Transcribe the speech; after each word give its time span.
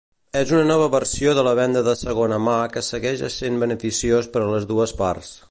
És 0.39 0.51
una 0.53 0.61
nova 0.69 0.87
versió 0.95 1.33
de 1.39 1.43
la 1.47 1.53
venda 1.59 1.83
de 1.89 1.95
segona 1.99 2.41
mà 2.47 2.57
que 2.73 2.85
segueix 2.89 3.23
essent 3.29 3.61
beneficiós 3.67 4.33
per 4.37 4.47
les 4.53 4.69
dues 4.75 4.99
parts. 5.05 5.37